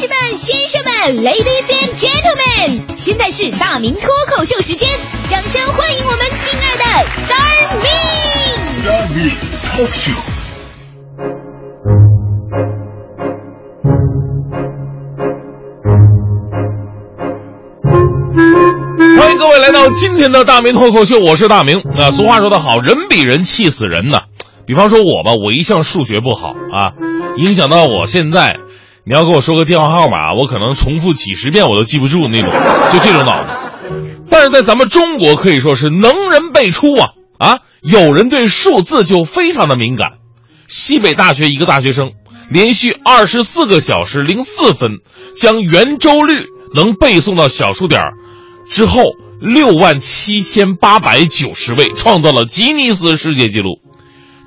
[0.00, 4.88] 士们、先生们，Ladies and Gentlemen，现在是大明脱口秀时间，
[5.28, 6.84] 掌声欢迎我们亲爱的
[7.26, 7.86] Star Me！
[8.86, 9.30] 大明
[9.62, 10.12] 脱口秀。
[19.18, 21.78] 欢迎各位来到今天的大明脱口秀，我是大明。
[21.78, 24.22] 啊，俗话说得好，人比人气死人呐。
[24.64, 26.92] 比方说我吧，我一向数学不好啊，
[27.36, 28.56] 影响到我现在，
[29.04, 32.50] 你要跟我说个电话号码，我可能重复几十遍我都记不住那种，
[32.92, 33.50] 就这种脑子。
[34.28, 37.58] 但是在咱们中国可以说是能人辈出啊啊！
[37.82, 40.12] 有人对数字就非常的敏感。
[40.68, 42.12] 西北大学一个大学生
[42.50, 44.98] 连续二十四个小时零四分
[45.36, 48.02] 将圆周率能背诵到小数点
[48.68, 53.80] 之后六万七千八百九十位，创造了吉尼斯世界纪录。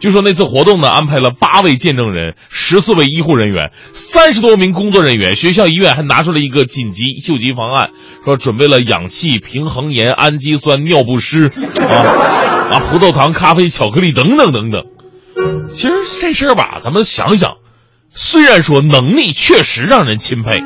[0.03, 7.91] 据说那次活动呢，安排了八位见证人、十四位医护人员、三十多名工作人员，学校医院还拿出了一个紧急救急方案，
[8.25, 11.49] 说准备了氧气、平衡盐、氨基酸、尿不湿
[11.87, 11.95] 啊
[12.69, 14.83] 啊，葡萄糖、咖啡、巧克力等等等等。
[15.69, 17.59] 其实这事儿吧，咱们想想，
[18.11, 20.59] 虽然说能力确实让人钦佩，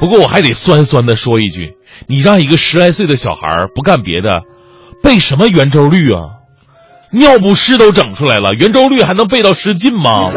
[0.00, 1.76] 不过我还得酸酸的说一句：
[2.08, 4.42] 你让一个十来岁的小孩不干别的，
[5.04, 6.41] 背什么圆周率啊？
[7.12, 10.30] 尿不湿都整出来了，圆周率还能背到十进吗？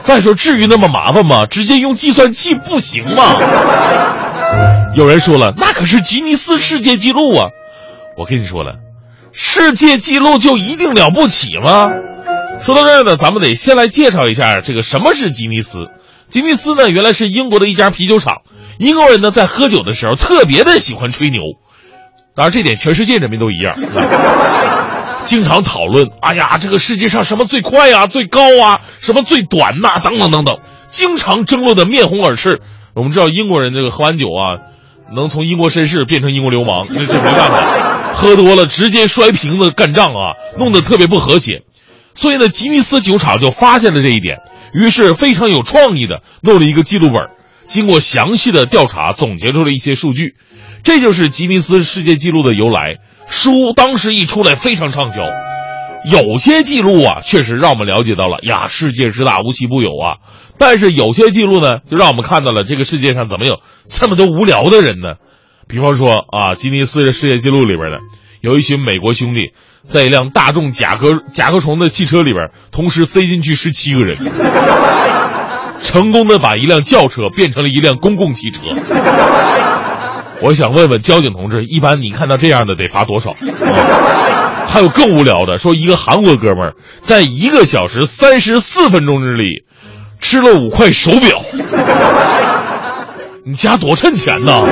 [0.00, 1.46] 再说，至于那么麻烦吗？
[1.46, 3.22] 直接用计算器不行吗？
[4.94, 7.46] 有人说了，那可是吉尼斯世界纪录啊！
[8.18, 8.74] 我跟你说了，
[9.32, 11.88] 世界纪录就一定了不起吗？
[12.64, 15.86] 说到这儿呢，咱们得先来介绍一下这个什么是吉尼斯。
[16.28, 18.38] 吉尼斯呢，原来是英国的一家啤酒厂。
[18.78, 21.42] 英国人呢，在喝酒的时候特别的喜欢吹牛，
[22.34, 23.76] 当然这点全世界人民都一样。
[25.26, 30.58] 经常讨论，哎呀，这个世界上什么最快呀、最高啊，什么最短呐、等等等等，
[30.90, 32.60] 经常争论的面红耳赤。
[32.94, 34.72] 我们知道英国人这个喝完酒啊，
[35.14, 41.62] 能从英国绅士变成英国流氓，这这没办法，喝多了直接摔瓶子干仗啊，弄得特别不和谐。
[42.14, 44.38] 所以呢，吉尼斯酒厂就发现了这一点，
[44.72, 47.28] 于是非常有创意的弄了一个记录本，
[47.68, 50.34] 经过详细的调查，总结出了一些数据，
[50.82, 52.96] 这就是吉尼斯世界纪录的由来。
[53.28, 55.16] 书当时一出来非常畅销，
[56.10, 60.18] 有些记录啊，确实让我们了解到了呀，世界之大无奇不有啊。
[60.58, 65.16] 但是有些记录呢，就让我们看到了这个世界上怎么有这么多无聊的人呢？
[65.68, 67.98] 比方说啊，吉尼斯的世界纪录里边的
[68.40, 69.50] 有一群美国兄弟，
[69.82, 74.16] 在一辆大众甲壳甲壳虫的汽车里边，同时塞进去十七个人，
[75.82, 78.60] 成功的把一辆轿车变成了一辆公共汽车。
[80.42, 83.30] 我想问问交警同志，一般你看到这样的得罚多少？
[83.30, 83.36] 啊、
[84.66, 89.64] 还有更无聊的，说一个韩国哥们儿在一个小时三十四分钟之里
[90.20, 91.40] 吃了五块手表，
[93.46, 94.52] 你家多趁钱呐！
[94.52, 94.66] 啊，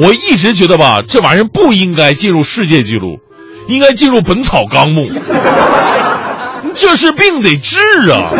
[0.00, 3.18] 我一直觉得吧，这玩意儿不应该进入世界纪录，
[3.66, 5.02] 应该进入《本草纲目》。
[6.74, 7.78] 这是病得治
[8.10, 8.30] 啊！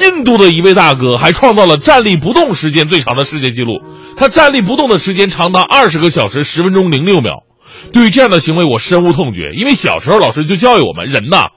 [0.00, 3.80] 印度的一位大哥还创造了站立不动时间最长的世界纪录，
[4.16, 7.44] 他站立不动的时间长达二十个小时十分钟零六秒。
[7.92, 11.48] 对于这样的行为，我深恶痛绝，因为小时候老师就教育我们，人呐，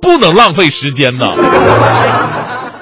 [0.00, 1.32] 不能浪费时间呐。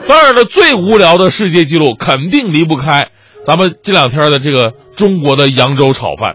[0.07, 3.09] 当然了，最无聊的世界纪录肯定离不开
[3.45, 6.35] 咱们这两天的这个中国的扬州炒饭。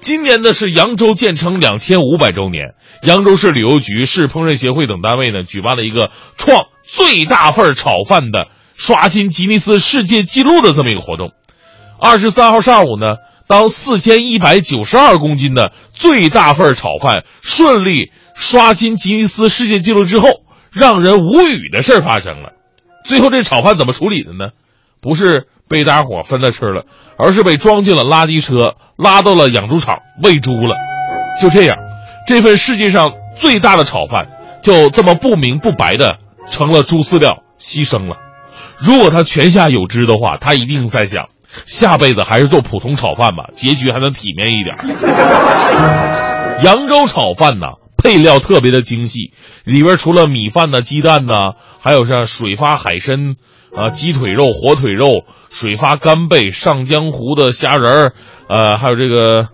[0.00, 8.46] 今年呢是扬州建成两千五百周年，扬州市旅游局、市烹饪协会等单位呢举办了一个创最大份炒饭的
[8.76, 11.32] 刷新吉尼斯世界纪录的这么一个活动。
[12.00, 20.28] 二十三号上午呢，当四千一百九十二公斤的最大份炒饭顺利刷新吉尼斯世界纪录之后，
[20.70, 22.50] 让人无语的事儿发生了。
[23.04, 24.50] 最后这炒饭怎么处理的呢？
[25.00, 26.84] 不是被大家伙分了吃了，
[27.18, 30.76] 而是被装进了垃圾车，拉到了养猪场喂猪了。
[31.40, 31.76] 就这样，
[32.26, 34.28] 这份世界上最大的炒饭
[34.62, 36.18] 就这么不明不白的
[36.50, 38.16] 成了猪饲料牺牲了。
[38.78, 41.28] 如果他泉下有知的话，他一定在想，
[41.66, 44.76] 下辈子还是做普通炒饭吧，结局还能体面一点。
[46.62, 49.32] 扬州炒饭呐，配料特别的精细，
[49.64, 53.36] 里边除了米饭呐、鸡蛋呐，还有像水发海参。
[53.76, 58.12] 啊，鸡腿肉、火腿肉、水发干贝、上江湖的虾仁儿，
[58.48, 59.48] 呃，还有这个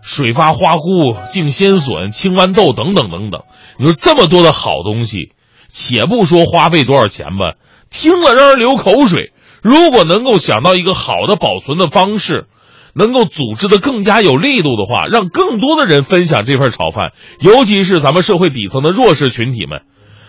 [0.00, 3.42] 水发花菇、净鲜笋、青豌豆等等等等。
[3.78, 5.34] 你说这么多的好东西，
[5.78, 7.56] 且不说花费多少钱吧，
[7.90, 9.34] 听了让人流口水。
[9.62, 12.46] 如果能够想到一个好的保存的方式，
[12.94, 19.82] 能够组织的更加有力度的话，让更多的人分享这份炒饭，尤其是咱们社会底层的弱势群体们。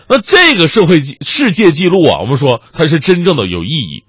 [0.06, 4.04] 那这个社会世界纪录啊，我们说才是真正的有意义。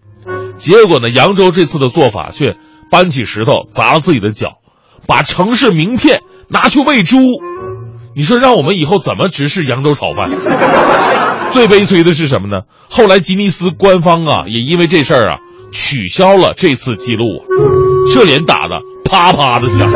[0.57, 2.57] 结果呢，扬州这次的做法却
[2.91, 4.57] 搬起石头砸了自己的脚，
[5.07, 7.17] 把城市名片拿去喂猪。
[8.15, 10.29] 你说让我们以后怎么直视扬州炒饭？
[11.51, 12.63] 最悲催的是什么呢？
[12.89, 15.37] 后来吉尼斯官方啊，也因为这事儿啊，
[15.71, 17.25] 取消了这次记录，
[18.11, 18.75] 这脸打的
[19.05, 19.89] 啪啪的响。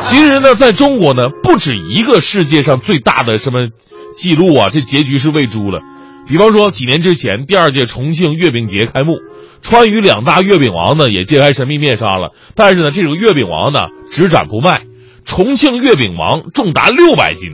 [0.00, 3.68] 其实呢，在中国呢，不止一个世界上最大的什么
[4.16, 5.80] 记录啊，这结局是喂猪了。
[6.26, 9.18] 比方说，几年之前，第二届重庆月饼节开幕，
[9.62, 12.32] 川渝两大月饼王呢也揭开神秘面纱了。
[12.54, 13.80] 但是呢，这种月饼王呢
[14.10, 14.80] 只展不卖，
[15.24, 17.50] 重庆月饼王重达六百斤。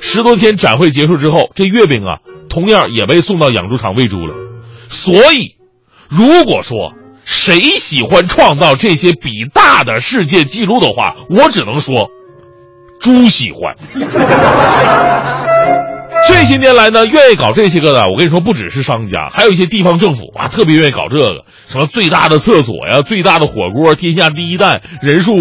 [0.00, 4.34] 十多天展会结束之后，这月饼啊，同样也被送到养猪场喂猪了。
[4.88, 5.56] 所以，
[6.08, 6.92] 如果说
[7.24, 12.08] 谁喜欢创造这些比大的世界纪录的话，我只能说，
[13.00, 13.74] 猪喜欢。
[16.28, 25.32] 这些年来呢，愿意搞这些个的，我跟你说，不只是商家，还有一些地方政府啊，特别愿意搞这个，什么最大的厕所呀，最大的火锅，天下第一蛋，人数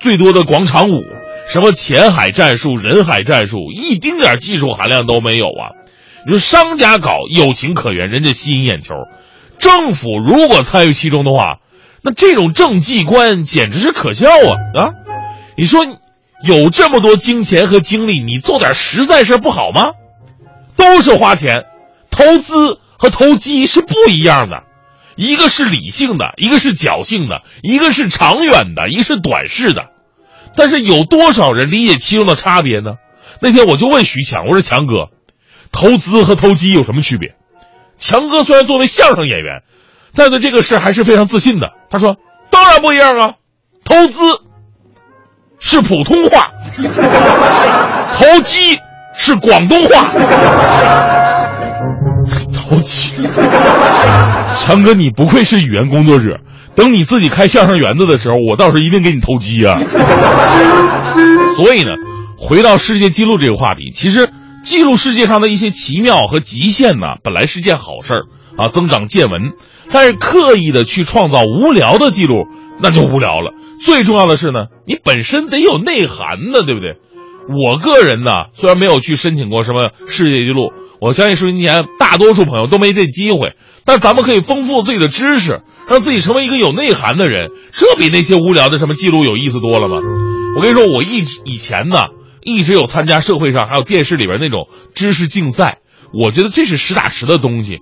[0.00, 1.02] 最多的广场舞。
[1.46, 5.76] 什么钱海战术、人海战术，一丁点技术含量都没有啊！
[6.24, 8.94] 你说商家搞有情可原，人家吸引眼球；
[9.58, 11.58] 政府如果参与其中的话，
[12.02, 14.90] 那这种政绩观简直是可笑啊啊！
[15.56, 15.84] 你说
[16.44, 19.90] 有这么多金钱和精力，你做点实在事不好吗？
[20.76, 21.64] 都是花钱，
[22.10, 24.64] 投资和投机是不一样的，
[25.16, 29.90] 一个是理性的，一个是侥幸的，一个是长远的，一个是短视的。
[30.56, 32.94] 但是有多少人理解其中的差别呢？
[33.40, 35.10] 那天我就问徐强，我说强哥，
[35.72, 37.36] 投资和投机有什么区别？
[37.98, 39.62] 强哥虽然作为相声演员，
[40.14, 41.68] 但对这个事还是非常自信的。
[41.88, 42.16] 他说
[42.50, 43.34] ：“当然不一样啊，
[43.84, 44.22] 投资
[45.58, 46.50] 是普通话，
[48.16, 48.78] 投机
[49.22, 50.08] 是广东话。”
[52.54, 53.22] 投机，
[54.54, 56.38] 强哥你不愧是语言工作者。
[56.74, 59.78] 等你自己开相声园子的时候，我到时候一定给你投机啊！
[61.56, 61.90] 所以呢，
[62.38, 64.30] 回到世界纪录这个话题，其实
[64.62, 68.22] 记录世界上的一些奇妙和极限呢，本来是件好事儿
[68.56, 69.52] 啊，增长见闻。
[69.90, 72.46] 但是刻意的去创造无聊的记录，
[72.80, 73.52] 那就无聊了。
[73.84, 76.94] 最重要的是呢，你本身得有内涵的，对不对？
[77.48, 83.54] 我个人呢，虽然没有去申请过什么世界纪录，我相信收音机前大多数朋友都没这机会。
[83.84, 85.62] 但咱们可以丰富自己的知识。
[85.88, 89.96] 让自己成为一个有内涵的人，这比那些无聊的什么记录有意思多了吗？
[90.54, 92.10] 我跟你说，我一直以前呢，
[92.44, 95.78] 一直有参加社会上还有电视里边那种知识竞赛，
[96.14, 97.78] 我觉得这是实打实的东西。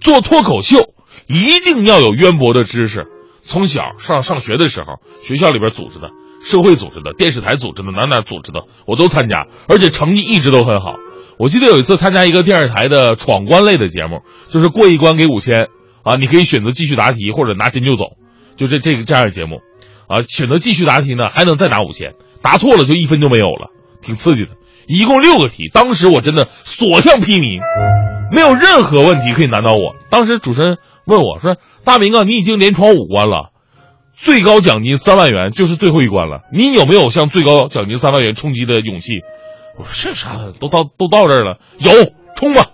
[0.00, 0.92] 做脱口秀
[1.28, 3.06] 一定要有渊博的知识。
[3.42, 6.10] 从小上上学的时候，学校里边组织的、
[6.44, 10.94] 社会组织的、电视台组织的、哪哪组织的，我都参加，而且成绩一直都很好。
[11.38, 15.68] 我记得有一次参加一个电视台的闯关类的节目，就是过一关给五千。
[16.04, 18.16] 啊，你可以选择继续答题，或者拿钱就走，
[18.56, 19.60] 就这这个这样的节目，
[20.08, 23.70] 啊，选择继续答题呢，还能再拿五千，答错了就一分就没有了，
[24.02, 24.50] 挺刺激的。
[24.88, 27.60] 一共六个题，当时我真的所向披靡，
[28.32, 29.94] 没有任何问题可以难倒我。
[30.10, 31.56] 当时主持人问我说
[31.86, 33.51] ：“大明啊，你已经连闯五关了，
[34.24, 39.20] 最高奖金三万元就是最后一关了，你有没有向最高奖金三万元冲击的勇气？”
[39.76, 40.36] 我说：“这啥？
[40.60, 41.90] 都到都到这儿了，有
[42.36, 42.66] 冲吧。”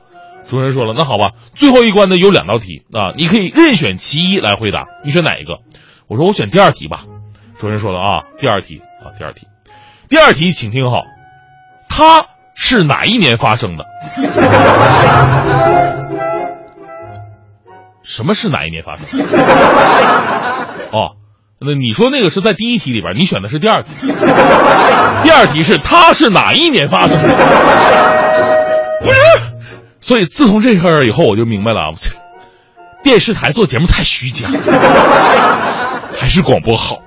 [0.46, 5.58] 主持人说了：“那好吧，最后一关呢有两道题啊，你可以任选其一来回答，你选哪一个？”
[6.06, 7.04] 我说：“我选第二题吧。”
[7.58, 9.46] 主持人说了：“啊，第二题啊，第二题，
[10.08, 11.02] 第二题，请听好，
[11.88, 13.84] 它是哪一年发生的？
[18.02, 19.20] 什么是哪一年发生？
[20.92, 21.16] 哦，
[21.60, 24.06] 那你说那个是在第一题里边，你选的是第二题。
[25.24, 27.28] 第二题是他是哪一年发生的？
[29.00, 29.18] 不是。”
[30.00, 31.90] 所以自从这事儿以后，我就明白了啊，
[33.02, 34.48] 电视台做节目太虚假，
[36.16, 37.02] 还是广播好。